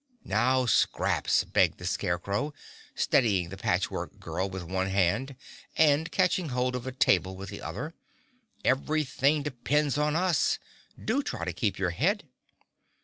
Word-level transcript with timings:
"Now, 0.25 0.65
Scraps," 0.65 1.43
begged 1.43 1.77
the 1.77 1.85
Scarecrow, 1.85 2.55
steadying 2.95 3.49
the 3.49 3.55
Patch 3.57 3.91
Work 3.91 4.19
Girl 4.19 4.49
with 4.49 4.63
one 4.63 4.87
hand 4.87 5.35
and 5.77 6.11
catching 6.11 6.49
hold 6.49 6.75
of 6.75 6.87
a 6.87 6.91
table 6.91 7.35
with 7.35 7.49
the 7.51 7.61
other, 7.61 7.93
"everything 8.65 9.43
depends 9.43 9.99
on 9.99 10.15
us. 10.15 10.57
Do 10.97 11.21
try 11.21 11.45
to 11.45 11.53
keep 11.53 11.77
your 11.77 11.91
head!" 11.91 12.23